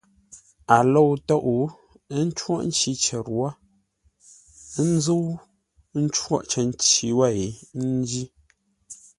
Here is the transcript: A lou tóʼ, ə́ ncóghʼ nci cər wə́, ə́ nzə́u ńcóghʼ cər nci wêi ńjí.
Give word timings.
A 0.75 0.77
lou 0.93 1.11
tóʼ, 1.27 1.47
ə́ 2.15 2.21
ncóghʼ 2.27 2.61
nci 2.69 2.91
cər 3.03 3.25
wə́, 3.37 3.49
ə́ 4.79 4.83
nzə́u 4.93 5.27
ńcóghʼ 6.03 6.43
cər 6.51 6.65
nci 6.71 7.07
wêi 7.17 7.41
ńjí. 7.87 8.23